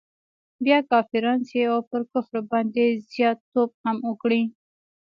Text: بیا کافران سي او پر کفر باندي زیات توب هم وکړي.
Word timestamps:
بیا 0.65 0.79
کافران 0.91 1.39
سي 1.47 1.59
او 1.71 1.77
پر 1.89 2.01
کفر 2.11 2.35
باندي 2.49 2.87
زیات 3.11 3.39
توب 3.51 3.69
هم 3.83 3.97
وکړي. 4.09 4.41